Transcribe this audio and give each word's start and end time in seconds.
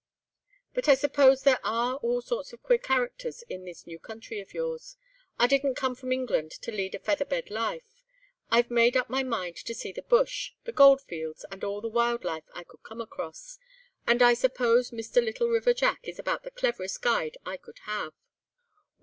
"But 0.73 0.89
I 0.89 0.95
suppose 0.95 1.43
there 1.43 1.63
are 1.63 1.97
all 1.97 2.21
sorts 2.23 2.53
of 2.53 2.63
queer 2.63 2.79
characters 2.79 3.43
in 3.47 3.65
this 3.65 3.85
new 3.85 3.99
country 3.99 4.39
of 4.39 4.51
yours. 4.51 4.97
I 5.37 5.45
didn't 5.45 5.75
come 5.75 5.93
from 5.93 6.11
England 6.11 6.49
to 6.63 6.71
lead 6.71 6.95
a 6.95 6.99
feather 6.99 7.23
bed 7.23 7.51
life. 7.51 8.01
I've 8.49 8.71
made 8.71 8.97
up 8.97 9.11
my 9.11 9.21
mind 9.21 9.57
to 9.57 9.75
see 9.75 9.91
the 9.91 10.01
bush, 10.01 10.53
the 10.63 10.71
goldfields, 10.71 11.45
and 11.51 11.63
all 11.63 11.81
the 11.81 11.87
wild 11.87 12.23
life 12.23 12.45
I 12.55 12.63
could 12.63 12.81
come 12.81 12.99
across, 12.99 13.59
and 14.07 14.23
I 14.23 14.33
suppose 14.33 14.89
Mr. 14.89 15.23
Little 15.23 15.49
River 15.49 15.71
Jack 15.71 15.99
is 16.07 16.17
about 16.17 16.41
the 16.41 16.49
cleverest 16.49 16.99
guide 17.03 17.37
I 17.45 17.57
could 17.57 17.77
have." 17.83 18.13